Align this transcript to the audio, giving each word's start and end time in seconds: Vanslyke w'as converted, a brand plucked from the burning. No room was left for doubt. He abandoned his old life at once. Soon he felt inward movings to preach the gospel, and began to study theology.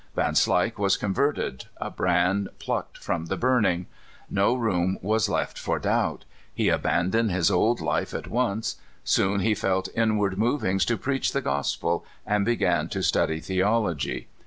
Vanslyke 0.15 0.77
w'as 0.77 0.97
converted, 0.99 1.65
a 1.79 1.91
brand 1.91 2.49
plucked 2.57 2.97
from 2.97 3.27
the 3.27 3.37
burning. 3.37 3.85
No 4.31 4.55
room 4.55 4.97
was 5.03 5.29
left 5.29 5.59
for 5.59 5.77
doubt. 5.77 6.25
He 6.51 6.69
abandoned 6.69 7.29
his 7.29 7.51
old 7.51 7.79
life 7.79 8.11
at 8.11 8.25
once. 8.27 8.77
Soon 9.03 9.41
he 9.41 9.53
felt 9.53 9.89
inward 9.95 10.39
movings 10.39 10.85
to 10.85 10.97
preach 10.97 11.33
the 11.33 11.41
gospel, 11.41 12.03
and 12.25 12.43
began 12.43 12.87
to 12.89 13.03
study 13.03 13.39
theology. 13.39 14.25